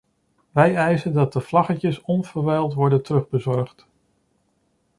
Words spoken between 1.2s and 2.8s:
de vlaggetjes onverwijld